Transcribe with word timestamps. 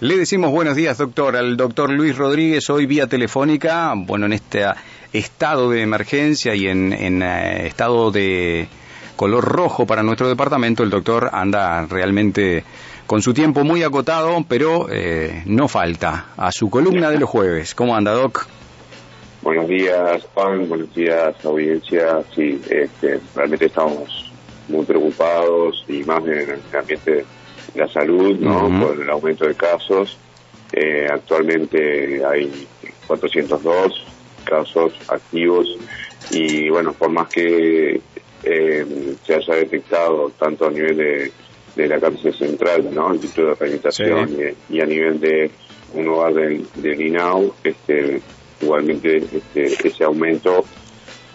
Le 0.00 0.16
decimos 0.16 0.50
buenos 0.50 0.76
días, 0.76 0.96
doctor, 0.96 1.36
al 1.36 1.58
doctor 1.58 1.90
Luis 1.90 2.16
Rodríguez, 2.16 2.70
hoy 2.70 2.86
vía 2.86 3.06
telefónica, 3.06 3.92
bueno, 3.94 4.24
en 4.24 4.32
este 4.32 4.64
estado 5.12 5.68
de 5.68 5.82
emergencia 5.82 6.54
y 6.54 6.68
en, 6.68 7.22
eh, 7.22 7.66
estado 7.66 8.10
de 8.10 8.66
color 9.14 9.44
rojo 9.44 9.86
para 9.86 10.02
nuestro 10.02 10.26
departamento, 10.26 10.82
el 10.82 10.88
doctor 10.88 11.28
anda 11.30 11.84
realmente 11.84 12.64
con 13.06 13.20
su 13.20 13.34
tiempo 13.34 13.62
muy 13.62 13.82
acotado, 13.82 14.42
pero 14.48 14.86
eh, 14.90 15.42
no 15.44 15.68
falta 15.68 16.28
a 16.34 16.50
su 16.50 16.70
columna 16.70 17.10
de 17.10 17.18
los 17.18 17.28
jueves. 17.28 17.74
¿Cómo 17.74 17.94
anda, 17.94 18.12
doc? 18.12 18.46
Buenos 19.42 19.68
días, 19.68 20.26
Juan, 20.32 20.66
buenos 20.66 20.94
días, 20.94 21.34
audiencia. 21.44 22.22
Sí, 22.34 22.58
este, 22.70 23.20
realmente 23.36 23.66
estamos 23.66 24.32
muy 24.66 24.86
preocupados 24.86 25.84
y 25.88 26.02
más 26.04 26.24
en 26.24 26.38
el 26.38 26.60
ambiente 26.72 27.26
la 27.74 27.88
salud, 27.88 28.38
¿no? 28.38 28.68
Por 28.80 29.00
el 29.00 29.10
aumento 29.10 29.46
de 29.46 29.54
casos. 29.54 30.16
Eh, 30.72 31.06
actualmente 31.10 32.24
hay 32.24 32.66
402 33.06 34.06
casos 34.44 34.92
activos 35.08 35.76
y 36.30 36.68
bueno, 36.68 36.92
por 36.92 37.10
más 37.10 37.28
que 37.28 38.00
eh, 38.42 39.16
se 39.26 39.34
haya 39.34 39.54
detectado 39.56 40.30
tanto 40.38 40.66
a 40.66 40.70
nivel 40.70 40.96
de, 40.96 41.32
la 41.88 41.98
cárcel 41.98 42.34
central, 42.34 42.94
¿no? 42.94 43.08
El 43.08 43.14
Instituto 43.14 43.48
de 43.48 43.54
Rehabilitación 43.54 44.36
y, 44.68 44.80
a 44.80 44.84
nivel 44.84 45.18
de 45.18 45.50
un 45.94 46.08
hogar 46.08 46.34
del, 46.34 46.66
del 46.76 47.00
INAU, 47.00 47.54
este, 47.64 48.20
igualmente 48.60 49.16
este, 49.16 49.88
ese 49.88 50.04
aumento 50.04 50.64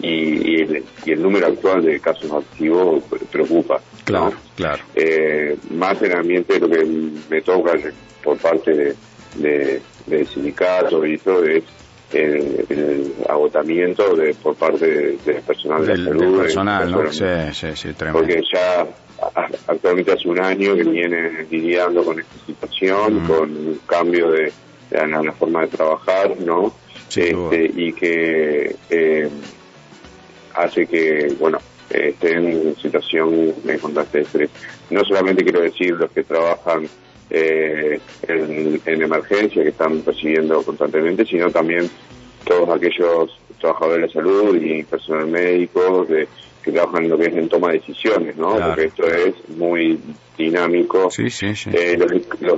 y, 0.00 0.62
el, 0.62 1.22
número 1.22 1.46
actual 1.46 1.82
de 1.84 2.00
casos 2.00 2.30
activos 2.32 3.02
preocupa. 3.30 3.80
Claro, 4.04 4.32
claro. 4.54 4.82
Eh, 4.94 5.56
más 5.70 6.00
en 6.02 6.12
el 6.12 6.18
ambiente 6.18 6.60
lo 6.60 6.68
que 6.68 6.84
me 7.28 7.40
toca 7.42 7.72
por 8.22 8.36
parte 8.38 8.72
de, 8.72 8.94
de, 9.36 9.80
del 10.06 10.26
sindicato 10.26 11.04
y 11.04 11.18
todo 11.18 11.44
es 11.44 11.64
el, 12.12 13.14
agotamiento 13.28 14.14
de 14.14 14.34
por 14.34 14.54
parte 14.54 14.86
del 14.86 15.42
personal 15.42 15.86
de 15.86 15.96
la 15.96 16.04
salud. 16.04 16.20
Del 16.20 16.42
personal, 16.42 16.90
¿no? 16.90 17.12
Sí, 17.12 17.24
sí, 17.52 17.68
sí, 17.74 17.92
tremendo. 17.94 18.20
Porque 18.20 18.42
ya 18.52 18.86
actualmente 19.66 20.12
hace 20.12 20.28
un 20.28 20.40
año 20.40 20.74
que 20.74 20.84
viene 20.84 21.46
lidiando 21.50 22.04
con 22.04 22.20
esta 22.20 22.46
situación, 22.46 23.22
mm. 23.22 23.26
con 23.26 23.50
un 23.50 23.80
cambio 23.86 24.30
de, 24.30 24.52
la, 24.90 25.32
forma 25.32 25.62
de 25.62 25.68
trabajar, 25.68 26.36
¿no? 26.40 26.72
Este, 27.08 27.70
y 27.76 27.92
que 27.92 28.76
eh, 28.90 29.05
hace 30.56 30.86
que, 30.86 31.34
bueno, 31.38 31.58
estén 31.90 32.46
en 32.46 32.76
situación 32.76 33.54
de 33.62 33.78
constante 33.78 34.20
estrés. 34.20 34.50
No 34.90 35.04
solamente 35.04 35.44
quiero 35.44 35.60
decir 35.60 35.92
los 35.92 36.10
que 36.10 36.24
trabajan 36.24 36.88
eh, 37.30 38.00
en, 38.28 39.02
emergencia, 39.02 39.62
que 39.62 39.70
están 39.70 40.04
recibiendo 40.04 40.62
constantemente, 40.62 41.24
sino 41.24 41.50
también 41.50 41.88
todos 42.44 42.68
aquellos 42.70 43.38
trabajadores 43.60 44.08
de 44.08 44.12
salud 44.12 44.56
y 44.62 44.82
personal 44.84 45.26
médico 45.26 46.06
que 46.06 46.72
trabajan 46.72 47.04
en 47.04 47.10
lo 47.10 47.18
que 47.18 47.26
es 47.26 47.34
en 47.34 47.48
toma 47.48 47.68
de 47.68 47.78
decisiones, 47.78 48.36
¿no? 48.36 48.58
Porque 48.58 48.84
esto 48.84 49.06
es 49.06 49.34
muy 49.56 49.98
dinámico. 50.36 51.10
Sí, 51.10 51.30
sí, 51.30 51.54
sí. 51.54 51.70
Eh, 51.72 51.96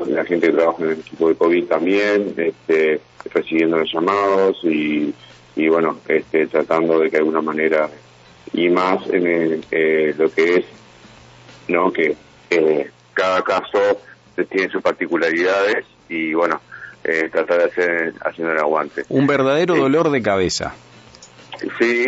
la 0.09 0.25
gente 0.25 0.49
que 0.49 0.53
trabaja 0.55 0.83
en 0.83 0.91
el 0.91 0.99
equipo 0.99 1.29
de 1.29 1.35
COVID 1.35 1.65
también, 1.65 2.35
este, 2.37 3.01
recibiendo 3.33 3.79
los 3.79 3.93
llamados 3.93 4.59
y 4.65 5.13
y 5.59 5.69
bueno, 5.69 5.99
este, 6.07 6.47
tratando 6.47 7.01
de 7.01 7.07
que 7.11 7.17
de 7.17 7.19
alguna 7.19 7.43
manera, 7.43 7.91
y 8.53 8.69
más 8.71 9.05
en 9.11 9.61
eh, 9.73 10.15
lo 10.17 10.31
que 10.31 10.55
es, 10.55 10.65
¿no? 11.67 11.93
Que 11.93 12.15
eh, 12.49 12.91
cada 13.13 13.43
caso 13.43 14.01
tiene 14.49 14.71
sus 14.71 14.81
particularidades 14.81 15.85
y 16.09 16.33
bueno, 16.33 16.61
eh, 17.03 17.29
tratar 17.33 17.59
de 17.59 17.65
hacer 17.65 18.15
haciendo 18.25 18.53
el 18.53 18.61
aguante. 18.61 19.03
Un 19.09 19.27
verdadero 19.27 19.75
dolor 19.75 20.13
de 20.13 20.23
cabeza. 20.23 20.77
Sí, 21.81 22.05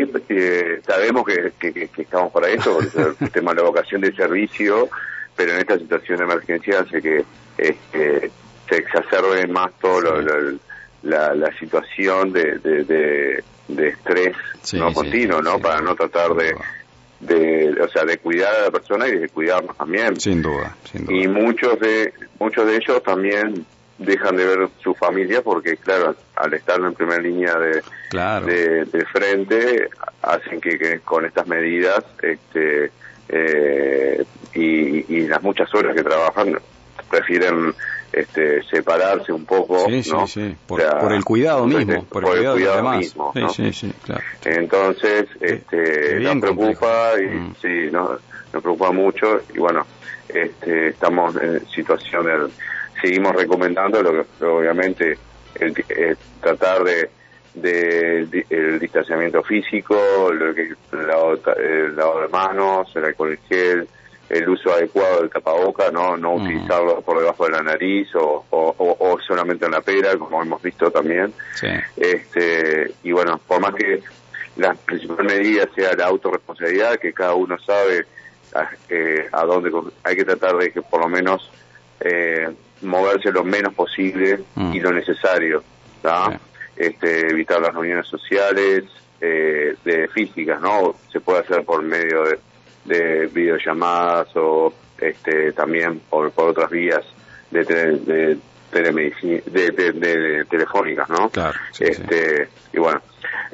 sabemos 0.86 1.24
que, 1.26 1.72
que, 1.72 1.90
estamos 1.96 2.32
para 2.32 2.50
eso, 2.50 2.78
el 2.80 3.30
tema 3.32 3.50
de 3.50 3.62
la 3.62 3.68
vocación 3.68 4.00
de 4.00 4.14
servicio, 4.14 4.88
pero 5.34 5.54
en 5.54 5.58
esta 5.58 5.76
situación 5.76 6.18
de 6.18 6.24
emergencia 6.24 6.80
hace 6.82 7.02
que 7.02 7.24
este, 7.58 8.30
se 8.68 8.76
exacerbe 8.76 9.48
más 9.48 9.72
todo 9.80 10.00
lo, 10.00 10.56
la, 11.02 11.34
la 11.34 11.52
situación 11.58 12.32
de, 12.32 12.58
de, 12.58 13.42
de, 13.68 13.88
estrés 13.88 14.36
no 14.74 14.92
continuo, 14.92 15.40
¿no? 15.40 15.58
Para 15.58 15.80
no 15.80 15.94
tratar 15.94 16.34
de, 16.34 16.54
de, 17.20 17.80
o 17.80 17.88
sea, 17.88 18.04
de 18.04 18.18
cuidar 18.18 18.54
a 18.54 18.62
la 18.64 18.70
persona 18.70 19.08
y 19.08 19.18
de 19.18 19.28
cuidarnos 19.28 19.76
también. 19.76 20.20
Sin 20.20 20.42
duda, 20.42 20.76
sin 20.90 21.06
duda. 21.06 21.16
Y 21.16 21.28
muchos 21.28 21.78
de, 21.80 22.12
muchos 22.38 22.66
de 22.66 22.76
ellos 22.76 23.02
también 23.02 23.64
dejan 23.98 24.36
de 24.36 24.44
ver 24.44 24.68
su 24.82 24.94
familia 24.94 25.42
porque, 25.42 25.76
claro, 25.76 26.16
al 26.36 26.54
estar 26.54 26.80
en 26.80 26.94
primera 26.94 27.20
línea 27.20 27.54
de, 27.56 27.82
de, 28.86 29.06
frente, 29.12 29.88
hacen 30.22 30.60
que, 30.60 31.00
con 31.00 31.26
estas 31.26 31.46
medidas 31.46 32.02
este, 32.22 32.90
eh, 33.28 34.24
y, 34.54 35.16
y 35.16 35.28
las 35.28 35.42
muchas 35.42 35.72
horas 35.74 35.94
que 35.94 36.02
trabajan, 36.02 36.58
prefieren 37.10 37.74
este, 38.12 38.62
separarse 38.64 39.32
un 39.32 39.44
poco, 39.44 39.86
¿no? 39.88 40.24
Por, 40.66 41.12
el 41.12 41.24
cuidado 41.24 41.66
mismo, 41.66 42.04
por, 42.04 42.24
el 42.24 42.52
cuidado, 42.52 42.90
mismo, 42.92 43.32
Entonces, 44.44 45.26
este, 45.40 46.20
nos 46.20 46.40
preocupa 46.40 47.12
y 47.20 47.26
mm. 47.26 47.54
sí, 47.60 47.88
nos, 47.90 48.20
preocupa 48.50 48.90
mucho 48.90 49.42
y 49.54 49.58
bueno, 49.58 49.86
este, 50.28 50.88
estamos 50.88 51.36
en 51.36 51.66
situaciones, 51.68 52.52
seguimos 53.00 53.34
recomendando 53.34 54.02
lo 54.02 54.24
que 54.24 54.44
obviamente 54.44 55.18
el, 55.54 55.74
tratar 56.40 56.84
de 56.84 57.10
de, 57.54 58.46
el 58.50 58.78
distanciamiento 58.78 59.42
físico, 59.42 59.96
lo 60.32 60.54
que 60.54 60.72
el 60.92 61.06
lavado, 61.06 61.40
el 61.56 61.96
lavado 61.96 62.20
de 62.22 62.28
manos, 62.28 62.92
el 62.94 63.04
alcohol 63.04 63.38
gel, 63.48 63.88
el 64.30 64.48
uso 64.48 64.72
adecuado 64.72 65.20
del 65.20 65.30
tapaboca, 65.30 65.90
no 65.90 66.16
no 66.16 66.36
mm. 66.36 66.42
utilizarlo 66.42 67.00
por 67.00 67.18
debajo 67.18 67.46
de 67.46 67.50
la 67.50 67.62
nariz 67.62 68.08
o, 68.14 68.44
o, 68.50 69.18
solamente 69.26 69.66
en 69.66 69.72
la 69.72 69.80
pera, 69.80 70.16
como 70.16 70.40
hemos 70.40 70.62
visto 70.62 70.90
también. 70.90 71.32
Este, 71.96 72.92
y 73.02 73.12
bueno, 73.12 73.40
por 73.46 73.60
más 73.60 73.74
que 73.74 74.00
la 74.56 74.74
principal 74.74 75.26
medida 75.26 75.68
sea 75.74 75.94
la 75.94 76.06
autorresponsabilidad, 76.06 76.98
que 76.98 77.12
cada 77.12 77.34
uno 77.34 77.58
sabe 77.58 78.06
a, 78.54 78.68
eh, 78.88 79.28
a 79.32 79.44
dónde 79.44 79.70
hay 80.04 80.16
que 80.16 80.24
tratar 80.24 80.56
de 80.56 80.72
que 80.72 80.82
por 80.82 81.00
lo 81.00 81.08
menos 81.08 81.50
eh, 82.00 82.48
moverse 82.82 83.32
lo 83.32 83.44
menos 83.44 83.74
posible 83.74 84.40
y 84.56 84.60
mm. 84.60 84.82
lo 84.82 84.92
necesario, 84.92 85.64
este, 86.76 87.30
evitar 87.30 87.60
las 87.60 87.74
reuniones 87.74 88.06
sociales, 88.06 88.84
eh, 89.20 89.74
de 89.84 90.08
físicas, 90.08 90.60
¿no? 90.62 90.94
Se 91.12 91.20
puede 91.20 91.40
hacer 91.40 91.62
por 91.64 91.82
medio 91.82 92.24
de 92.24 92.38
de 92.84 93.26
videollamadas 93.26 94.28
o 94.36 94.72
este, 94.98 95.52
también 95.52 96.00
por, 96.10 96.30
por 96.32 96.50
otras 96.50 96.70
vías 96.70 97.04
de, 97.50 97.64
de 97.64 98.38
telemedicina, 98.70 99.40
de, 99.46 100.44
telefónicas, 100.48 101.08
¿no? 101.10 101.28
Claro, 101.30 101.58
este, 101.78 102.48
Y 102.72 102.78
bueno, 102.78 103.00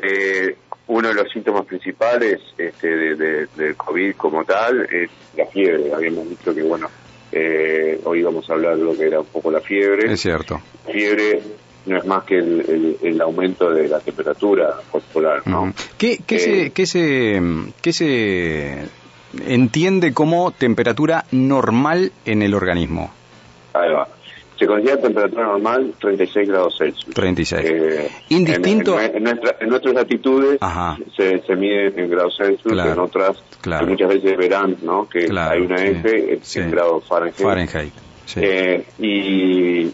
eh, 0.03 0.57
uno 0.89 1.09
de 1.09 1.15
los 1.15 1.33
síntomas 1.33 1.65
principales 1.67 2.41
este, 2.57 2.89
de, 2.89 3.47
del 3.57 3.77
COVID 3.77 4.15
como 4.17 4.45
tal 4.45 4.87
es 4.91 5.11
la 5.37 5.47
fiebre. 5.47 5.93
Habíamos 5.93 6.29
dicho 6.29 6.55
que, 6.55 6.63
bueno, 6.63 6.89
eh, 7.33 8.01
hoy 8.05 8.23
vamos 8.23 8.49
a 8.49 8.53
hablar 8.53 8.77
de 8.77 8.85
lo 8.85 8.97
que 8.97 9.07
era 9.07 9.21
un 9.21 9.27
poco 9.27 9.51
la 9.51 9.61
fiebre. 9.61 10.13
Es 10.13 10.21
cierto. 10.21 10.61
Fiebre 10.91 11.41
no 11.87 11.99
es 11.99 12.05
más 12.05 12.25
que 12.25 12.39
el, 12.39 12.97
el, 13.01 13.21
aumento 13.21 13.71
de 13.71 13.89
la 13.89 14.01
temperatura 14.01 14.75
corporal, 14.91 15.43
¿no? 15.47 15.73
¿Qué, 15.97 16.19
qué, 16.27 16.39
se, 16.39 16.63
eh, 16.63 16.71
qué, 16.73 16.85
se, 16.85 17.41
qué 17.81 17.93
se 17.93 18.89
entiende 19.47 20.13
como 20.13 20.53
temperatura 20.53 21.25
normal 21.33 22.13
en 22.25 22.43
el 22.43 22.55
organismo? 22.55 23.13
Ahí 23.75 23.93
va. 23.93 24.09
Se 24.59 24.67
considera 24.67 24.99
temperatura 25.03 25.45
normal 25.45 25.93
36 26.01 26.49
grados 26.49 26.79
Celsius. 26.79 27.15
36. 27.15 27.63
Eh, 27.65 28.11
Indistinto. 28.31 28.99
En, 28.99 29.23
nuestras 29.23 29.95
latitudes 29.95 30.59
se, 31.15 31.41
se, 31.41 31.57
mide 31.57 31.89
en 31.89 32.09
grados 32.09 32.37
Celsius, 32.39 32.73
en 32.73 32.99
otras 32.99 33.37
que 33.63 33.85
muchas 33.85 34.09
veces 34.09 34.37
verán 34.37 34.77
¿no? 34.83 35.07
que 35.07 35.29
hay 35.31 35.61
una 35.61 35.77
F 35.77 36.41
en 36.55 36.71
grados 36.71 37.05
Fahrenheit. 37.07 37.37
Fahrenheit. 37.37 37.93
Eh, 38.37 38.85
y, 38.99 39.93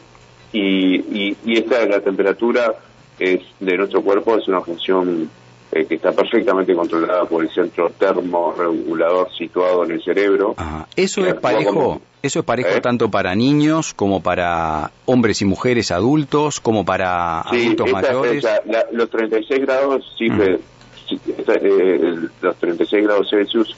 y, 0.53 1.37
y, 1.45 1.59
esta 1.59 1.85
la 1.87 2.01
temperatura 2.01 2.75
es 3.19 3.41
de 3.61 3.77
nuestro 3.77 4.03
cuerpo 4.03 4.39
es 4.39 4.47
una 4.49 4.61
función 4.61 5.29
eh, 5.73 5.87
que 5.87 5.95
está 5.95 6.13
perfectamente 6.13 6.75
controlada 6.75 7.25
por 7.25 7.43
el 7.43 7.51
centro 7.51 7.91
termorregulador 7.99 9.33
situado 9.33 9.85
en 9.85 9.93
el 9.93 10.05
cerebro. 10.05 10.55
Eso 10.95 11.27
es 11.27 11.35
parejo, 11.35 12.03
eso 12.23 12.41
es 12.41 12.45
parejo 12.45 12.77
¿Eh? 12.77 12.81
tanto 12.83 13.11
para 13.11 13.35
niños 13.35 13.95
como 13.95 14.23
para 14.23 14.91
hombres 15.07 15.41
y 15.41 15.47
mujeres 15.47 15.91
adultos, 15.91 16.61
como 16.61 16.85
para 16.85 17.41
adultos 17.41 17.91
mayores. 17.91 18.45
los 18.93 19.09
36 19.09 19.61
grados, 19.63 20.15
sí, 20.19 20.29
mm. 20.29 20.41
eh, 20.43 22.17
los 22.43 22.57
36 22.57 23.05
grados 23.05 23.31
Celsius 23.31 23.75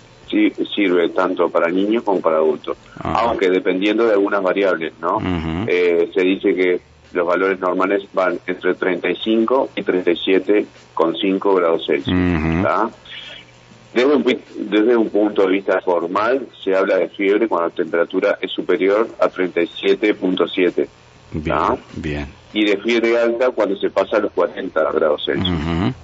sirve 0.74 1.10
tanto 1.10 1.48
para 1.48 1.68
niños 1.68 2.02
como 2.02 2.20
para 2.20 2.38
adultos, 2.38 2.76
aunque 3.02 3.50
dependiendo 3.50 4.04
de 4.06 4.14
algunas 4.14 4.42
variables, 4.42 4.94
¿no? 5.00 5.20
Eh, 5.68 6.10
se 6.12 6.22
dice 6.22 6.54
que 6.54 6.80
los 7.14 7.26
valores 7.26 7.58
normales 7.60 8.02
van 8.12 8.38
entre 8.46 8.74
35 8.74 9.70
y 9.76 9.82
37,5 9.82 11.56
grados 11.56 11.86
Celsius. 11.86 12.16
Desde 13.94 14.16
un, 14.16 14.24
desde 14.56 14.96
un 14.96 15.08
punto 15.08 15.42
de 15.42 15.52
vista 15.52 15.80
formal, 15.80 16.48
se 16.64 16.74
habla 16.74 16.96
de 16.96 17.08
fiebre 17.10 17.46
cuando 17.46 17.68
la 17.68 17.74
temperatura 17.74 18.38
es 18.40 18.50
superior 18.50 19.08
a 19.20 19.28
37.7. 19.28 20.88
Bien, 21.32 21.56
bien. 21.94 22.26
Y 22.52 22.64
de 22.64 22.76
fiebre 22.78 23.16
alta 23.16 23.50
cuando 23.50 23.76
se 23.76 23.90
pasa 23.90 24.16
a 24.16 24.20
los 24.20 24.32
40 24.32 24.92
grados 24.92 25.24
Celsius. 25.24 25.94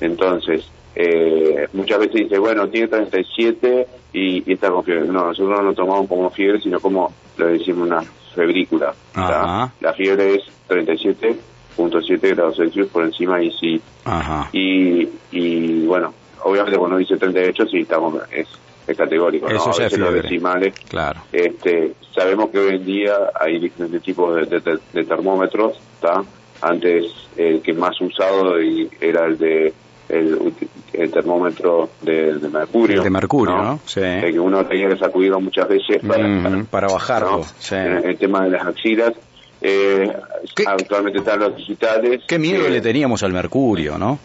Entonces, 0.00 0.68
eh, 0.94 1.68
muchas 1.72 1.98
veces 1.98 2.14
dice, 2.14 2.38
bueno, 2.38 2.68
tiene 2.68 2.88
37 2.88 3.86
y, 4.12 4.50
y 4.50 4.52
está 4.52 4.70
con 4.70 4.84
fiebre. 4.84 5.06
No, 5.06 5.26
nosotros 5.26 5.58
no 5.58 5.62
lo 5.62 5.74
tomamos 5.74 6.08
como 6.08 6.30
fiebre, 6.30 6.60
sino 6.60 6.78
como 6.80 7.12
lo 7.36 7.46
decimos 7.48 7.88
una 7.88 8.02
febrícula. 8.34 8.94
La 9.14 9.92
fiebre 9.96 10.36
es 10.36 10.42
37.7 10.68 12.34
grados 12.34 12.56
Celsius 12.56 12.88
por 12.88 13.04
encima 13.04 13.42
y 13.42 13.50
sí. 13.52 13.80
Y, 14.52 15.08
y 15.32 15.86
bueno, 15.86 16.14
obviamente 16.42 16.78
cuando 16.78 16.96
dice 16.96 17.16
38 17.16 17.66
sí 17.66 17.78
estamos, 17.80 18.14
es, 18.30 18.48
es 18.86 18.96
categórico. 18.96 19.48
Eso 19.48 19.70
¿no? 19.70 19.72
A 19.72 19.98
los 19.98 20.14
decimales. 20.22 20.74
Claro. 20.88 21.22
Este, 21.32 21.94
sabemos 22.14 22.50
que 22.50 22.58
hoy 22.58 22.76
en 22.76 22.84
día 22.84 23.14
hay 23.38 23.58
diferentes 23.58 24.02
tipos 24.02 24.48
de, 24.48 24.78
de 24.92 25.04
termómetros, 25.04 25.78
¿está? 25.94 26.22
Antes 26.62 27.06
el 27.36 27.60
que 27.60 27.72
más 27.72 28.00
usado 28.00 28.56
era 29.00 29.26
el 29.26 29.38
de 29.38 29.74
el, 30.08 31.10
termómetro 31.10 31.90
de, 32.02 32.34
mercurio. 32.50 33.02
de 33.02 33.10
mercurio, 33.10 33.56
¿no? 33.56 33.80
Sí. 33.84 34.00
que 34.00 34.38
uno 34.38 34.64
tenía 34.66 34.88
que 34.88 34.98
sacudirlo 34.98 35.40
muchas 35.40 35.68
veces 35.68 36.00
para, 36.06 36.64
para, 36.70 36.88
bajarlo. 36.88 37.44
El, 37.70 38.16
tema 38.18 38.44
de 38.44 38.50
las 38.50 38.66
axilas. 38.66 39.12
Eh, 39.60 40.12
actualmente 40.66 41.20
están 41.20 41.40
los 41.40 41.56
digitales. 41.56 42.22
Qué 42.28 42.38
miedo 42.38 42.68
le 42.68 42.80
teníamos 42.80 43.22
al 43.22 43.32
mercurio, 43.32 43.96
¿no? 43.96 44.18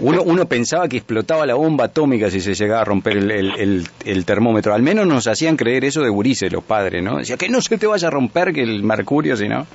Uno, 0.00 0.22
uno 0.22 0.46
pensaba 0.46 0.88
que 0.88 0.96
explotaba 0.96 1.46
la 1.46 1.54
bomba 1.54 1.84
atómica 1.84 2.30
si 2.30 2.40
se 2.40 2.54
llegaba 2.54 2.80
a 2.80 2.84
romper 2.84 3.18
el, 3.18 3.30
el, 3.30 3.88
el, 4.04 4.24
termómetro. 4.24 4.74
Al 4.74 4.82
menos 4.82 5.06
nos 5.06 5.26
hacían 5.26 5.56
creer 5.56 5.84
eso 5.84 6.02
de 6.02 6.08
gurises 6.08 6.52
los 6.52 6.64
padres, 6.64 7.02
¿no? 7.02 7.18
Decía 7.18 7.36
que 7.36 7.48
no 7.48 7.60
se 7.60 7.78
te 7.78 7.86
vaya 7.86 8.08
a 8.08 8.10
romper 8.10 8.52
que 8.52 8.62
el 8.62 8.82
mercurio, 8.82 9.36
si 9.36 9.48
no. 9.48 9.66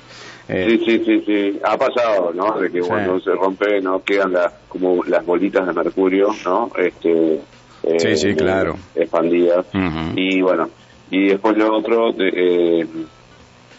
Eh, 0.48 0.66
sí, 0.68 0.84
sí, 0.84 1.04
sí, 1.04 1.22
sí. 1.26 1.60
Ha 1.64 1.76
pasado, 1.76 2.32
¿no? 2.34 2.58
De 2.60 2.70
que 2.70 2.80
cuando 2.80 3.18
se 3.20 3.30
rompe, 3.32 3.80
¿no? 3.80 4.02
Quedan 4.02 4.32
las, 4.32 4.52
como 4.68 5.02
las 5.04 5.24
bolitas 5.24 5.66
de 5.66 5.72
mercurio, 5.72 6.28
¿no? 6.44 6.70
Este, 6.76 7.40
eh, 7.82 7.98
sí, 7.98 8.16
sí, 8.16 8.34
claro. 8.34 8.76
Expandidas. 8.94 9.66
Y 10.16 10.42
bueno, 10.42 10.68
y 11.10 11.28
después 11.28 11.56
lo 11.56 11.76
otro, 11.76 12.12
de, 12.12 12.86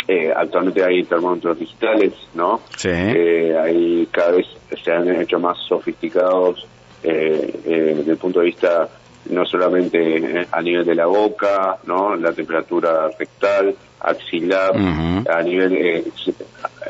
eh, 0.08 0.34
actualmente 0.36 0.84
hay 0.84 1.04
termómetros 1.04 1.60
digitales, 1.60 2.14
¿no? 2.34 2.62
Sí. 2.78 2.90
hay 2.90 4.08
cada 4.12 4.32
vez 4.32 4.48
se 4.84 4.92
han 4.92 5.22
hecho 5.22 5.40
más 5.40 5.58
sofisticados 5.68 6.68
desde 7.02 8.12
el 8.12 8.18
punto 8.18 8.40
de 8.40 8.46
vista 8.48 8.90
no 9.30 9.46
solamente 9.46 10.48
a 10.52 10.62
nivel 10.62 10.86
de 10.86 10.96
la 10.96 11.06
boca, 11.06 11.78
¿no? 11.86 12.16
La 12.16 12.32
temperatura 12.34 13.10
rectal, 13.18 13.76
axilar, 14.00 14.76
a 14.76 15.42
nivel, 15.42 15.74
eh, 15.74 16.04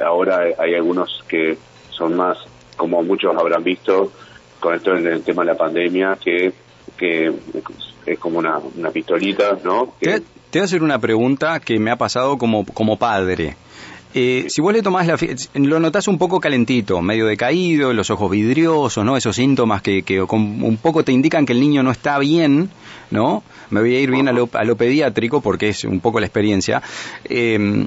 ahora 0.03 0.42
hay 0.57 0.75
algunos 0.75 1.24
que 1.27 1.57
son 1.89 2.15
más, 2.15 2.38
como 2.75 3.03
muchos 3.03 3.36
habrán 3.38 3.63
visto, 3.63 4.12
con 4.59 4.74
esto 4.74 4.95
en 4.95 5.07
el 5.07 5.21
tema 5.24 5.44
de 5.44 5.51
la 5.51 5.57
pandemia, 5.57 6.18
que, 6.24 6.53
que 6.97 7.31
es 8.06 8.19
como 8.19 8.39
una, 8.39 8.59
una 8.77 8.92
pistolita, 8.92 9.57
¿no? 9.63 9.94
te, 10.00 10.19
te 10.19 10.59
voy 10.59 10.62
a 10.62 10.63
hacer 10.63 10.83
una 10.83 11.00
pregunta 11.00 11.59
que 11.59 11.80
me 11.80 11.92
ha 11.92 11.97
pasado 11.97 12.38
como, 12.38 12.65
como 12.65 12.97
padre. 12.97 13.56
Eh, 14.18 14.45
si 14.47 14.62
vos 14.62 14.71
le 14.71 14.81
tomás 14.81 15.06
la 15.07 15.18
lo 15.56 15.80
notás 15.81 16.07
un 16.07 16.18
poco 16.18 16.39
calentito, 16.39 17.01
medio 17.01 17.25
decaído, 17.25 17.92
los 17.92 18.09
ojos 18.09 18.31
vidriosos, 18.31 19.03
¿no? 19.03 19.18
Esos 19.18 19.36
síntomas 19.36 19.81
que, 19.81 20.03
que 20.03 20.21
un 20.21 20.80
poco 20.81 21.03
te 21.03 21.12
indican 21.12 21.45
que 21.45 21.51
el 21.51 21.59
niño 21.59 21.83
no 21.83 21.92
está 21.92 22.18
bien, 22.19 22.69
¿no? 23.12 23.44
Me 23.71 23.81
voy 23.81 23.94
a 23.94 24.00
ir 24.00 24.12
bien 24.12 24.30
a 24.30 24.31
lo, 24.31 24.47
pediátrico 24.47 25.42
porque 25.42 25.68
es 25.68 25.83
un 25.83 26.00
poco 26.00 26.21
la 26.21 26.27
experiencia. 26.27 26.81
Eh, 27.25 27.86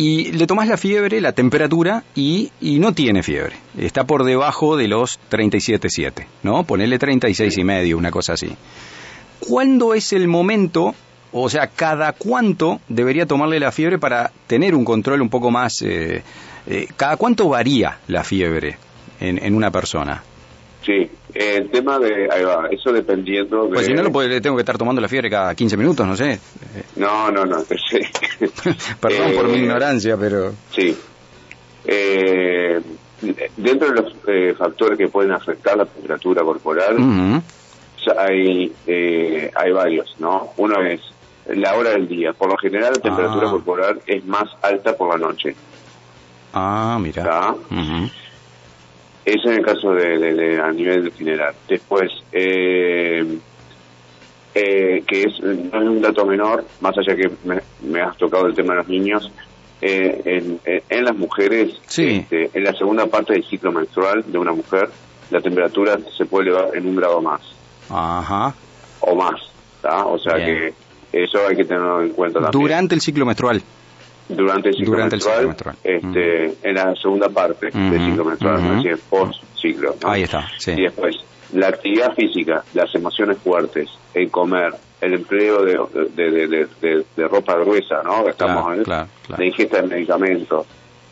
y 0.00 0.32
le 0.32 0.46
tomás 0.46 0.66
la 0.66 0.78
fiebre, 0.78 1.20
la 1.20 1.32
temperatura 1.32 2.04
y, 2.14 2.50
y, 2.58 2.78
no 2.78 2.94
tiene 2.94 3.22
fiebre. 3.22 3.56
Está 3.76 4.04
por 4.04 4.24
debajo 4.24 4.78
de 4.78 4.88
los 4.88 5.20
37,7, 5.30 6.24
¿no? 6.42 6.64
Ponele 6.64 6.98
36 6.98 7.58
y 7.58 7.64
medio, 7.64 7.98
una 7.98 8.10
cosa 8.10 8.32
así. 8.32 8.48
¿Cuándo 9.40 9.92
es 9.92 10.14
el 10.14 10.26
momento 10.26 10.94
o 11.32 11.50
sea, 11.50 11.66
¿cada 11.66 12.14
cuánto 12.14 12.80
debería 12.88 13.26
tomarle 13.26 13.60
la 13.60 13.72
fiebre 13.72 13.98
para 13.98 14.32
tener 14.46 14.74
un 14.74 14.86
control 14.86 15.20
un 15.20 15.28
poco 15.28 15.50
más... 15.50 15.82
Eh, 15.82 16.22
eh, 16.66 16.88
¿Cada 16.96 17.18
cuánto 17.18 17.50
varía 17.50 17.98
la 18.08 18.24
fiebre 18.24 18.78
en, 19.20 19.36
en 19.44 19.54
una 19.54 19.70
persona? 19.70 20.22
Sí, 20.84 21.10
el 21.40 21.70
tema 21.70 21.98
de... 21.98 22.28
Ahí 22.30 22.44
va, 22.44 22.68
eso 22.70 22.92
dependiendo 22.92 23.64
de... 23.64 23.74
Pues 23.74 23.86
si 23.86 23.94
no, 23.94 24.02
lo 24.02 24.12
puede, 24.12 24.40
tengo 24.40 24.56
que 24.56 24.62
estar 24.62 24.76
tomando 24.76 25.00
la 25.00 25.08
fiebre 25.08 25.30
cada 25.30 25.54
15 25.54 25.76
minutos, 25.76 26.06
no 26.06 26.16
sé. 26.16 26.38
No, 26.96 27.30
no, 27.30 27.44
no, 27.44 27.60
sí. 27.60 28.00
Perdón 29.00 29.32
por 29.34 29.48
mi 29.48 29.58
eh, 29.58 29.62
ignorancia, 29.62 30.16
pero... 30.16 30.52
Sí. 30.70 30.96
dentro 33.56 33.88
de 33.90 34.02
los 34.02 34.58
factores 34.58 34.98
que 34.98 35.08
pueden 35.08 35.32
afectar 35.32 35.76
la 35.76 35.86
temperatura 35.86 36.42
corporal, 36.42 37.42
hay, 38.18 38.72
hay 38.86 39.72
varios, 39.72 40.14
¿no? 40.18 40.52
Uno 40.56 40.82
es 40.82 41.00
la 41.46 41.74
hora 41.74 41.90
del 41.90 42.08
día. 42.08 42.32
Por 42.32 42.50
lo 42.50 42.56
general, 42.56 42.92
la 42.94 43.00
temperatura 43.00 43.48
ah. 43.48 43.50
corporal 43.50 44.00
es 44.06 44.24
más 44.24 44.48
alta 44.62 44.96
por 44.96 45.10
la 45.10 45.26
noche. 45.26 45.54
Ah, 46.52 46.98
mira. 47.00 47.54
Eso 49.30 49.48
en 49.48 49.58
el 49.58 49.64
caso 49.64 49.92
de, 49.92 50.60
a 50.60 50.72
nivel 50.72 51.12
general. 51.12 51.54
Después, 51.68 52.10
eh, 52.32 53.38
eh, 54.56 55.04
que 55.06 55.22
es, 55.22 55.40
no 55.40 55.80
es 55.80 55.88
un 55.88 56.00
dato 56.00 56.26
menor, 56.26 56.64
más 56.80 56.98
allá 56.98 57.14
que 57.14 57.30
me, 57.44 58.00
has 58.00 58.16
tocado 58.16 58.46
el 58.46 58.56
tema 58.56 58.72
de 58.72 58.78
los 58.80 58.88
niños, 58.88 59.30
eh, 59.80 60.20
en, 60.24 60.60
en, 60.64 61.04
las 61.04 61.16
mujeres, 61.16 61.80
este, 61.96 62.50
en 62.52 62.64
la 62.64 62.72
segunda 62.72 63.06
parte 63.06 63.34
del 63.34 63.44
ciclo 63.44 63.70
menstrual 63.70 64.24
de 64.26 64.36
una 64.36 64.52
mujer, 64.52 64.90
la 65.30 65.40
temperatura 65.40 65.96
se 66.18 66.24
puede 66.26 66.48
elevar 66.48 66.76
en 66.76 66.88
un 66.88 66.96
grado 66.96 67.22
más. 67.22 67.40
Ajá. 67.88 68.52
O 68.98 69.14
más. 69.14 69.40
O 70.06 70.18
sea 70.18 70.44
que 70.44 70.74
eso 71.12 71.46
hay 71.48 71.54
que 71.54 71.64
tenerlo 71.64 72.02
en 72.02 72.10
cuenta 72.10 72.40
también. 72.40 72.62
Durante 72.62 72.96
el 72.96 73.00
ciclo 73.00 73.24
menstrual. 73.24 73.62
Durante 74.36 74.70
el 74.70 74.74
ciclo 74.76 74.96
menstrual. 74.96 75.56
Este, 75.82 76.54
En 76.62 76.74
la 76.74 76.94
segunda 76.96 77.28
parte 77.28 77.70
del 77.70 78.06
ciclo 78.06 78.24
menstrual, 78.24 78.86
es 78.86 79.00
post 79.00 79.42
ciclo. 79.60 79.94
Ahí 80.04 80.22
está. 80.22 80.48
Y 80.66 80.82
después, 80.82 81.16
la 81.52 81.68
actividad 81.68 82.14
física, 82.14 82.62
las 82.74 82.94
emociones 82.94 83.38
fuertes, 83.38 83.88
el 84.14 84.30
comer, 84.30 84.74
el 85.00 85.14
empleo 85.14 85.64
de, 85.64 85.78
de, 86.14 87.04
de, 87.16 87.28
ropa 87.28 87.56
gruesa, 87.56 88.02
¿no? 88.04 88.28
Estamos 88.28 88.76
en 88.76 88.84
la 88.84 89.44
ingesta 89.44 89.82
de 89.82 89.88
medicamentos, 89.88 90.66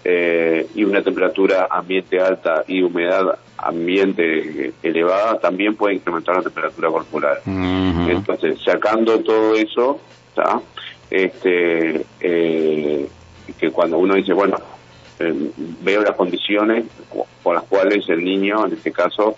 eh, 0.04 0.66
y 0.74 0.84
una 0.84 1.02
temperatura 1.02 1.68
ambiente 1.70 2.20
alta 2.20 2.64
y 2.66 2.82
humedad 2.82 3.38
ambiente 3.58 4.72
elevada 4.82 5.38
también 5.40 5.74
puede 5.74 5.96
incrementar 5.96 6.36
la 6.36 6.42
temperatura 6.42 6.88
corporal. 6.88 7.38
Entonces, 7.44 8.58
sacando 8.64 9.18
todo 9.20 9.54
eso, 9.56 10.00
este 11.10 12.04
eh, 12.20 13.08
que 13.58 13.70
cuando 13.70 13.98
uno 13.98 14.14
dice, 14.14 14.32
bueno, 14.32 14.56
eh, 15.18 15.50
veo 15.80 16.02
las 16.02 16.14
condiciones 16.14 16.84
por 17.42 17.54
las 17.54 17.64
cuales 17.64 18.08
el 18.08 18.22
niño, 18.22 18.66
en 18.66 18.74
este 18.74 18.92
caso, 18.92 19.36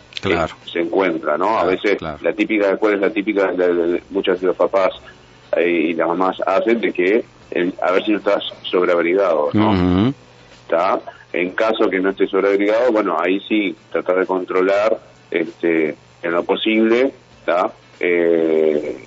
se 0.66 0.80
encuentra, 0.80 1.38
¿no? 1.38 1.58
a 1.58 1.64
veces 1.64 2.00
la 2.02 2.32
típica, 2.32 2.76
¿cuál 2.76 2.94
es 2.94 3.00
la 3.00 3.10
típica 3.10 3.52
de, 3.52 4.02
muchos 4.10 4.40
de 4.40 4.48
los 4.48 4.56
papás 4.56 4.90
y 5.56 5.94
las 5.94 6.08
mamás 6.08 6.36
hacen 6.46 6.80
de 6.80 6.92
que 6.92 7.24
a 7.82 7.90
ver 7.92 8.04
si 8.04 8.12
no 8.12 8.18
estás 8.18 8.44
sobreabrigado, 8.62 9.50
¿no? 9.52 10.12
En 11.32 11.50
caso 11.52 11.88
que 11.88 12.00
no 12.00 12.10
esté 12.10 12.26
sobreagregado, 12.26 12.90
bueno, 12.92 13.16
ahí 13.20 13.40
sí 13.48 13.74
tratar 13.92 14.18
de 14.18 14.26
controlar 14.26 14.98
este, 15.30 15.94
en 16.22 16.32
lo 16.32 16.44
posible, 16.44 17.12
eh, 18.00 19.04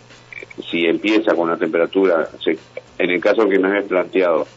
si 0.70 0.86
empieza 0.86 1.34
con 1.36 1.50
una 1.50 1.58
temperatura, 1.58 2.30
en 2.98 3.10
el 3.10 3.22
caso 3.22 3.48
que 3.48 3.58
nos 3.58 3.74
es 3.76 3.86
planteado, 3.86 4.48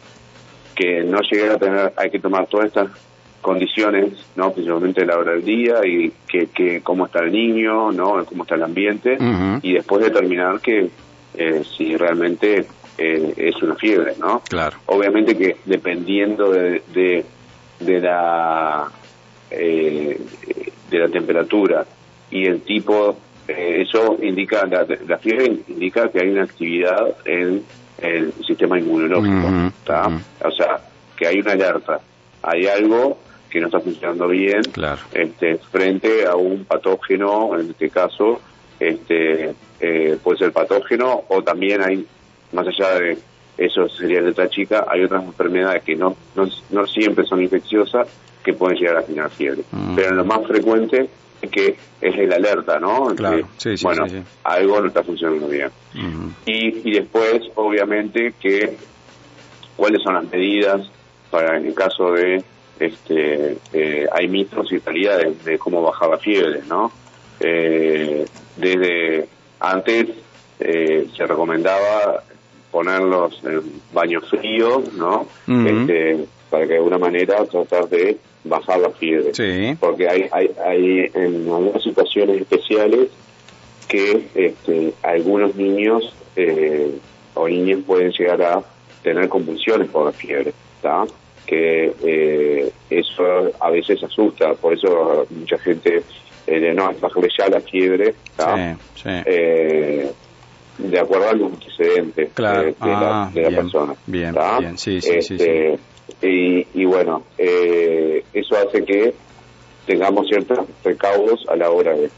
que 0.75 1.03
no 1.03 1.21
llegue 1.21 1.51
a 1.51 1.59
tener, 1.59 1.93
hay 1.97 2.11
que 2.11 2.19
tomar 2.19 2.47
todas 2.47 2.67
estas 2.67 2.89
condiciones, 3.41 4.13
¿no? 4.35 4.53
principalmente 4.53 5.07
la 5.07 5.17
hora 5.17 5.33
del 5.33 5.45
día 5.45 5.75
y 5.85 6.13
que, 6.29 6.49
que 6.49 6.83
cómo 6.83 7.07
está 7.07 7.21
el 7.21 7.33
niño, 7.33 7.93
¿no? 7.93 8.25
cómo 8.27 8.43
está 8.43 8.57
el 8.57 8.63
ambiente, 8.65 9.17
y 9.63 9.73
después 9.73 10.03
determinar 10.05 10.61
que 10.61 10.91
eh, 11.35 11.63
si 11.77 11.97
realmente 11.97 12.67
eh, 12.99 13.35
es 13.37 13.63
una 13.63 13.75
fiebre, 13.75 14.15
¿no? 14.19 14.41
Claro. 14.49 14.79
Obviamente 14.87 15.37
que 15.37 15.57
dependiendo 15.67 16.51
de, 16.51 16.83
de, 17.79 18.01
la 18.01 18.91
eh, 19.51 20.19
de 20.91 20.99
la 20.99 21.09
temperatura 21.09 21.85
y 22.31 22.47
el 22.47 22.63
tipo 22.63 23.19
eh, 23.49 23.83
eso 23.83 24.19
indica, 24.23 24.67
la, 24.67 24.87
la, 25.07 25.19
fiebre 25.19 25.47
indica 25.69 26.09
que 26.11 26.21
hay 26.21 26.31
una 26.31 26.45
actividad 26.45 27.17
en 27.25 27.63
el 27.99 28.33
sistema 28.47 28.79
inmunológico, 28.79 29.73
o 30.45 30.51
sea, 30.51 30.81
que 31.17 31.27
hay 31.27 31.41
una 31.41 31.53
alerta, 31.53 32.01
hay 32.43 32.67
algo 32.67 33.19
que 33.49 33.61
no 33.61 33.67
está 33.67 33.81
funcionando 33.81 34.29
bien 34.29 34.61
este, 35.15 35.59
frente 35.59 36.27
a 36.27 36.35
un 36.37 36.65
patógeno, 36.65 37.59
en 37.59 37.71
este 37.71 37.89
caso, 37.89 38.41
este, 38.79 39.55
eh, 39.81 40.19
puede 40.23 40.39
ser 40.39 40.53
patógeno 40.53 41.23
o 41.29 41.43
también 41.43 41.83
hay, 41.83 42.07
más 42.53 42.67
allá 42.67 42.99
de 42.99 43.19
eso 43.57 43.89
sería 43.89 44.21
letra 44.21 44.51
chica, 44.51 44.85
hay 44.89 45.05
otras 45.05 45.25
enfermedades 45.25 45.83
que 45.83 45.97
no, 45.97 46.17
no, 46.35 46.87
siempre 46.87 47.25
son 47.25 47.43
infecciosas 47.43 48.07
que 48.45 48.53
pueden 48.53 48.79
llegar 48.79 48.99
a 48.99 49.03
generar 49.03 49.31
fiebre. 49.31 49.63
Mm. 49.73 49.95
Pero 49.95 50.15
lo 50.15 50.25
más 50.25 50.47
frecuente 50.47 51.09
que 51.49 51.77
es 52.01 52.17
el 52.17 52.33
alerta, 52.33 52.79
¿no? 52.79 53.15
Claro, 53.15 53.49
bueno, 53.83 54.05
algo 54.45 54.81
no 54.81 54.89
está 54.89 55.03
funcionando 55.03 55.49
bien. 55.49 55.71
y, 56.47 56.89
y 56.89 56.93
después, 56.93 57.43
obviamente, 57.55 58.35
que 58.41 58.77
cuáles 59.77 60.03
son 60.03 60.15
las 60.15 60.31
medidas 60.31 60.89
para 61.31 61.59
en 61.59 61.67
el 61.67 61.75
caso 61.75 62.13
de 62.13 62.43
este 62.79 63.57
eh, 63.73 64.07
hay 64.13 64.29
mitos 64.29 64.71
y 64.73 64.79
realidades 64.79 65.45
de 65.45 65.59
cómo 65.59 65.83
bajar 65.83 66.11
la 66.11 66.19
fiebre, 66.19 66.61
¿no? 66.69 66.91
Eh, 67.41 68.25
desde 68.57 69.29
antes 69.61 70.07
eh, 70.61 71.07
se 71.15 71.27
recomendaba 71.27 72.23
ponerlos 72.71 73.41
en 73.45 73.63
baño 73.93 74.21
frío, 74.23 74.83
¿no? 74.97 75.27
este, 75.47 76.27
para 76.51 76.65
que 76.65 76.73
de 76.73 76.79
alguna 76.79 76.99
manera 76.99 77.45
tratar 77.45 77.89
de 77.89 78.17
bajar 78.45 78.81
la 78.81 78.91
fiebre. 78.91 79.33
Porque 79.79 80.09
hay, 80.09 80.29
hay, 80.31 80.51
hay 80.65 81.11
en 81.15 81.49
algunas 81.49 81.83
situaciones 81.83 82.41
especiales 82.41 83.09
que 83.89 84.27
este, 84.35 84.93
algunos 85.03 85.55
niños 85.55 86.13
eh, 86.37 86.99
o 87.35 87.49
niñas 87.49 87.81
pueden 87.87 88.11
llegar 88.13 88.43
a 88.43 88.63
tener 89.03 89.29
convulsiones 89.29 89.89
por 89.89 90.07
la 90.07 90.13
fiebre, 90.13 90.53
¿está? 90.77 91.05
que 91.47 91.95
eh, 92.03 92.73
eso 92.91 93.53
a 93.61 93.71
veces 93.71 94.03
asusta, 94.03 94.55
por 94.55 94.75
eso 94.75 95.27
mucha 95.31 95.57
gente 95.59 96.03
eh, 96.47 96.73
no, 96.75 96.93
bajarle 97.01 97.29
ya 97.39 97.49
la 97.49 97.61
fiebre, 97.61 98.15
eh, 99.05 100.11
de 100.79 100.99
acuerdo 100.99 101.29
a 101.29 101.33
los 101.33 101.53
antecedentes 101.53 102.35
de, 102.35 102.43
la, 102.43 102.75
ah, 102.81 103.31
persona. 103.33 103.95
Bien, 104.07 104.35
bien, 104.61 104.79
sí, 104.79 105.01
sí, 105.01 105.23
sí, 105.23 105.35
este, 105.35 105.79
Y, 106.23 106.67
y, 106.75 106.85
bueno, 106.85 107.25
eh, 107.39 108.25
eso 108.33 108.57
hace 108.57 108.85
que 108.85 109.15
tengamos 109.87 110.27
ciertos 110.29 110.67
recaudos 110.85 111.45
a 111.49 111.57
la 111.57 111.71
hora 111.71 111.95
de... 111.95 112.11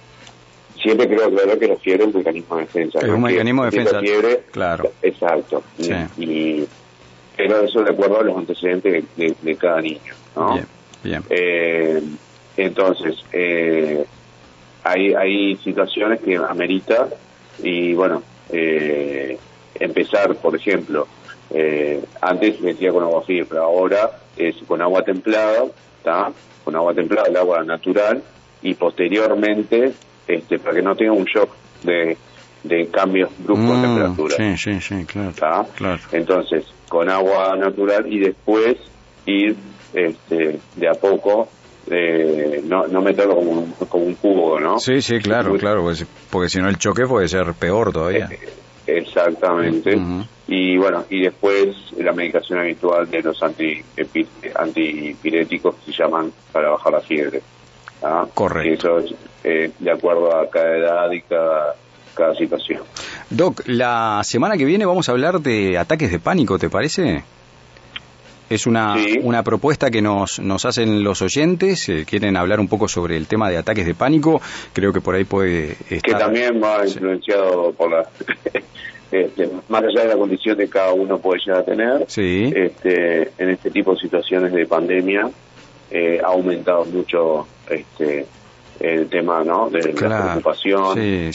Siempre 0.83 1.09
creo 1.09 1.27
aclarar 1.27 1.59
que 1.59 1.67
la 1.67 1.77
fiebre 1.77 2.05
es 2.05 2.15
un 2.15 2.19
mecanismo 2.19 2.57
de 2.57 2.63
defensa. 2.63 2.99
Es 3.01 3.09
un 3.09 3.23
mecanismo 3.23 3.65
de 3.65 3.71
defensa. 3.71 4.01
Fiebre, 4.01 4.43
claro. 4.51 4.91
Exacto. 5.03 5.63
Y, 6.17 6.65
pero 7.37 7.61
eso 7.63 7.83
de 7.83 7.91
acuerdo 7.91 8.21
a 8.21 8.23
los 8.23 8.37
antecedentes 8.37 9.05
de, 9.17 9.57
cada 9.57 9.81
niño, 9.81 10.15
¿no? 10.37 10.55
Bien, 10.55 10.67
bien. 11.03 11.25
Eh, 11.31 12.03
entonces, 12.57 13.17
eh, 13.33 14.05
hay, 14.85 15.15
hay 15.15 15.57
situaciones 15.57 16.21
que 16.21 16.37
amerita 16.37 17.09
y 17.63 17.95
bueno, 17.95 18.23
eh, 18.51 19.39
empezar, 19.79 20.35
por 20.37 20.57
ejemplo, 20.57 21.07
eh, 21.51 22.03
antes 22.21 22.61
metía 22.61 22.93
con 22.93 23.03
agua 23.03 23.23
fría, 23.23 23.45
pero 23.49 23.65
ahora 23.65 24.11
es 24.37 24.57
con 24.67 24.83
agua 24.83 25.03
templada, 25.03 25.65
¿está? 25.99 26.31
Con 26.65 26.77
agua 26.77 26.95
templada, 26.95 27.29
el 27.29 27.37
agua 27.37 27.65
natural, 27.65 28.23
y 28.63 28.75
posteriormente, 28.75 29.93
este, 30.27 30.59
para 30.59 30.75
que 30.75 30.83
no 30.83 30.95
tenga 30.95 31.13
un 31.13 31.25
shock 31.25 31.51
de, 31.83 32.17
de 32.65 32.89
cambios 32.89 33.31
bruscos 33.39 33.69
de 33.69 33.77
mm, 33.77 33.83
temperatura. 33.83 34.37
Sí, 34.37 34.57
sí, 34.57 34.81
sí, 34.81 35.05
claro, 35.05 35.67
claro. 35.75 36.01
Entonces, 36.13 36.65
con 36.89 37.09
agua 37.09 37.57
natural 37.57 38.13
y 38.13 38.19
después 38.19 38.77
ir 39.27 39.57
este, 39.93 40.59
de 40.77 40.89
a 40.89 40.95
poco 40.95 41.49
eh, 41.91 42.63
no, 42.65 42.87
no 42.87 43.01
meterlo 43.01 43.37
como 43.37 43.51
un, 43.51 43.73
como 43.89 44.05
un 44.05 44.15
cubo, 44.15 44.61
¿no? 44.61 44.79
Sí, 44.79 45.01
sí, 45.01 45.19
claro, 45.19 45.57
claro, 45.57 45.83
pues, 45.83 46.05
porque 46.31 46.49
si 46.49 46.59
no 46.61 46.69
el 46.69 46.79
choque 46.79 47.07
puede 47.07 47.29
ser 47.29 47.55
peor 47.55 47.93
todavía. 47.93 48.29
Eh, 48.31 48.49
exactamente. 48.87 49.99
Y 50.47 50.77
bueno, 50.79 51.05
y 51.11 51.23
después 51.23 51.77
la 51.99 52.13
medicación 52.13 52.59
habitual 52.59 53.11
de 53.11 53.23
los 53.23 53.43
anti, 53.43 53.83
antipiréticos 54.55 55.75
que 55.77 55.93
se 55.93 56.03
llaman 56.03 56.33
para 56.53 56.71
bajar 56.71 56.93
la 56.93 57.01
fiebre. 57.01 57.43
¿ah? 58.03 58.27
Correcto. 58.33 58.99
eso 58.99 58.99
es 58.99 59.15
eh, 59.45 59.71
de 59.79 59.91
acuerdo 59.91 60.35
a 60.35 60.49
cada 60.49 60.77
edad 60.77 61.11
y 61.11 61.21
cada, 61.23 61.75
cada 62.15 62.35
situación. 62.35 62.83
Doc, 63.31 63.63
la 63.67 64.21
semana 64.25 64.57
que 64.57 64.65
viene 64.65 64.87
vamos 64.87 65.09
a 65.09 65.13
hablar 65.13 65.41
de 65.41 65.77
ataques 65.77 66.11
de 66.11 66.19
pánico, 66.19 66.59
¿te 66.59 66.71
parece? 66.71 67.23
Es 68.51 68.67
una, 68.67 68.97
una 69.23 69.43
propuesta 69.43 69.91
que 69.91 70.01
nos, 70.01 70.39
nos 70.39 70.65
hacen 70.65 71.05
los 71.05 71.21
oyentes, 71.21 71.89
eh, 71.89 72.05
quieren 72.09 72.37
hablar 72.37 72.61
un 72.61 72.69
poco 72.69 72.89
sobre 72.89 73.17
el 73.17 73.27
tema 73.27 73.51
de 73.51 73.59
ataques 73.59 73.85
de 73.85 73.95
pánico, 73.95 74.41
creo 74.73 74.93
que 74.93 75.01
por 75.01 75.15
ahí 75.15 75.25
puede 75.25 75.73
estar... 75.91 76.01
Que 76.03 76.15
también 76.15 76.63
va 76.63 76.87
influenciado 76.87 77.73
por 77.73 77.91
la... 77.91 78.09
Este, 79.11 79.49
más 79.71 79.83
allá 79.83 80.03
de 80.03 80.09
la 80.09 80.17
condición 80.19 80.55
que 80.55 80.69
cada 80.69 80.93
uno 80.93 81.19
puede 81.19 81.41
llegar 81.41 81.63
a 81.63 81.65
tener, 81.65 82.03
este, 82.03 83.31
en 83.39 83.49
este 83.49 83.71
tipo 83.71 83.95
de 83.95 84.01
situaciones 84.01 84.53
de 84.53 84.67
pandemia 84.67 85.31
eh, 85.91 86.21
ha 86.23 86.29
aumentado 86.29 86.85
mucho 86.85 87.47
este, 87.71 88.27
el 88.81 89.09
tema 89.09 89.43
¿no? 89.45 89.71
de 89.71 89.95
la 89.95 90.21
preocupación. 90.25 90.99
Eh, 90.99 91.31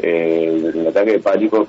el 0.00 0.86
ataque 0.86 1.12
de 1.12 1.18
pánico, 1.18 1.66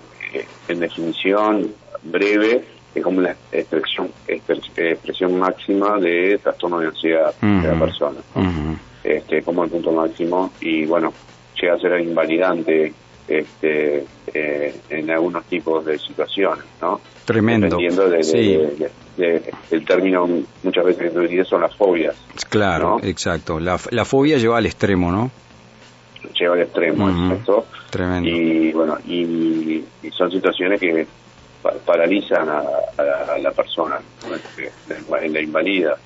en 0.68 0.80
definición 0.80 1.74
breve, 2.04 2.63
es 2.93 3.03
como 3.03 3.22
la 3.22 3.36
expresión, 3.51 4.10
expresión 4.27 5.38
máxima 5.38 5.98
de 6.00 6.39
trastorno 6.41 6.79
de 6.79 6.88
ansiedad 6.88 7.34
de 7.41 7.67
la 7.67 7.79
persona. 7.79 8.17
este, 9.03 9.41
como 9.43 9.63
el 9.63 9.69
punto 9.69 9.91
máximo 9.91 10.51
y 10.60 10.86
bueno, 10.86 11.13
llega 11.60 11.75
a 11.75 11.79
ser 11.79 12.00
invalidante 12.01 12.93
este, 13.27 14.05
eh, 14.34 14.75
en 14.89 15.12
algunos 15.12 15.46
tipos 15.46 15.86
de 15.86 16.00
situaciones, 16.00 16.65
¿no? 16.81 17.00
Tremendo. 17.25 17.67
Dependiendo 17.67 18.10
de, 18.10 18.91
el 19.69 19.86
término 19.86 20.27
muchas 20.63 20.86
veces 20.86 21.13
que 21.13 21.46
son 21.46 21.62
las 21.62 21.75
fobias. 21.75 22.15
Claro, 22.50 22.98
exacto. 23.03 23.60
La, 23.60 23.77
la 23.91 24.05
fobia 24.05 24.38
lleva 24.38 24.58
al 24.58 24.65
extremo, 24.65 25.12
¿no? 25.12 25.29
Lleva 26.39 26.55
al 26.55 26.62
extremo, 26.62 27.10
exacto. 27.10 27.65
Tremendo. 27.91 28.29
Y 28.29 28.72
bueno, 28.72 28.98
y 29.05 29.84
son 30.17 30.31
situaciones 30.31 30.79
que 30.79 31.05
paralizan 31.86 32.50
a, 32.50 33.38
la 33.39 33.51
persona, 33.51 34.00
en 35.22 35.34
la 35.34 35.42
invalida. 35.42 35.98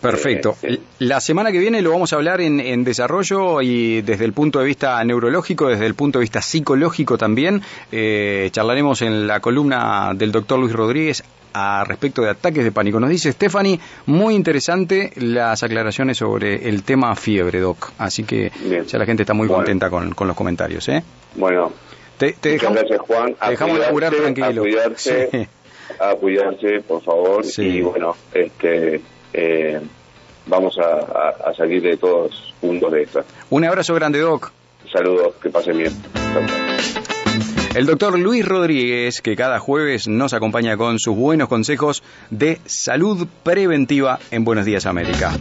Perfecto. 0.00 0.56
Eh, 0.62 0.78
la 1.00 1.20
semana 1.20 1.50
que 1.50 1.58
viene 1.58 1.82
lo 1.82 1.90
vamos 1.90 2.12
a 2.12 2.16
hablar 2.16 2.40
en, 2.40 2.84
desarrollo 2.84 3.62
y 3.62 4.02
desde 4.02 4.24
el 4.24 4.32
punto 4.32 4.60
de 4.60 4.66
vista 4.66 5.02
neurológico, 5.04 5.68
desde 5.68 5.86
el 5.86 5.94
punto 5.94 6.18
de 6.18 6.24
vista 6.24 6.42
psicológico 6.42 7.18
también. 7.18 7.62
Eh, 7.90 8.48
charlaremos 8.52 9.02
en 9.02 9.26
la 9.26 9.40
columna 9.40 10.12
del 10.14 10.32
doctor 10.32 10.58
Luis 10.58 10.72
Rodríguez 10.72 11.24
a 11.58 11.84
respecto 11.84 12.22
de 12.22 12.30
ataques 12.30 12.64
de 12.64 12.70
pánico. 12.70 13.00
Nos 13.00 13.08
dice 13.08 13.32
Stephanie, 13.32 13.80
muy 14.04 14.34
interesante 14.34 15.12
las 15.16 15.62
aclaraciones 15.62 16.18
sobre 16.18 16.68
el 16.68 16.82
tema 16.82 17.16
fiebre, 17.16 17.60
Doc. 17.60 17.92
Así 17.98 18.24
que 18.24 18.52
ya 18.86 18.98
la 18.98 19.06
gente 19.06 19.22
está 19.22 19.32
muy 19.32 19.48
contenta 19.48 19.88
con, 19.88 20.14
los 20.18 20.36
comentarios. 20.36 20.86
¿eh? 20.90 21.02
Bueno, 21.34 21.72
te, 22.18 22.34
dejamos, 22.40 22.78
gracias, 22.78 23.00
Juan. 23.00 23.36
A 23.40 23.50
dejamos 23.50 23.78
laburar 23.78 24.14
tranquilo. 24.14 24.62
A 24.62 24.64
cuidarse, 24.64 25.48
a 26.00 26.14
cuidarse, 26.14 26.80
por 26.86 27.02
favor. 27.02 27.44
Y 27.58 27.80
bueno, 27.82 28.16
este, 28.32 29.00
eh, 29.32 29.80
vamos 30.46 30.78
a, 30.78 31.52
salir 31.54 31.82
de 31.82 31.96
todos 31.96 32.54
juntos 32.60 32.92
de 32.92 33.02
esta. 33.02 33.24
Un 33.50 33.64
abrazo 33.64 33.94
grande, 33.94 34.20
Doc. 34.20 34.52
Saludos, 34.90 35.34
que 35.42 35.50
pasen 35.50 35.78
bien. 35.78 35.92
El 37.74 37.84
doctor 37.84 38.18
Luis 38.18 38.46
Rodríguez, 38.46 39.20
que 39.20 39.36
cada 39.36 39.58
jueves 39.58 40.08
nos 40.08 40.32
acompaña 40.32 40.78
con 40.78 40.98
sus 40.98 41.14
buenos 41.14 41.48
consejos 41.48 42.02
de 42.30 42.58
salud 42.64 43.26
preventiva 43.42 44.18
en 44.30 44.44
Buenos 44.44 44.64
Días 44.64 44.86
América. 44.86 45.36